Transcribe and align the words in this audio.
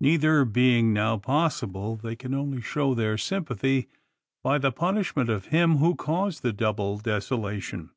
Neither 0.00 0.44
being 0.44 0.92
now 0.92 1.16
possible, 1.16 1.96
they 1.96 2.14
can 2.14 2.34
only 2.34 2.60
show 2.60 2.92
their 2.92 3.16
sympathy 3.16 3.88
by 4.42 4.58
the 4.58 4.70
punishment 4.70 5.30
of 5.30 5.46
him 5.46 5.78
who 5.78 5.92
has 5.92 5.96
caused 5.96 6.42
the 6.42 6.52
double 6.52 6.98
desolation. 6.98 7.88